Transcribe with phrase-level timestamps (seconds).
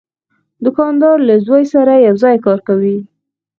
[0.65, 2.97] دوکاندار له زوی سره یو ځای کار کوي.